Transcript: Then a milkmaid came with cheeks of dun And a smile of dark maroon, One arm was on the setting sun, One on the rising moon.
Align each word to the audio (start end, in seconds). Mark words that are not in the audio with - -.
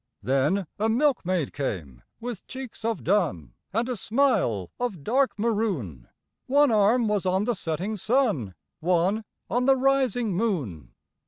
Then 0.23 0.65
a 0.79 0.89
milkmaid 0.89 1.53
came 1.53 2.01
with 2.19 2.47
cheeks 2.47 2.83
of 2.83 3.03
dun 3.03 3.53
And 3.71 3.87
a 3.87 3.95
smile 3.95 4.71
of 4.79 5.03
dark 5.03 5.37
maroon, 5.37 6.07
One 6.47 6.71
arm 6.71 7.07
was 7.07 7.27
on 7.27 7.43
the 7.43 7.53
setting 7.53 7.97
sun, 7.97 8.55
One 8.79 9.25
on 9.47 9.65
the 9.65 9.75
rising 9.77 10.33
moon. 10.35 10.95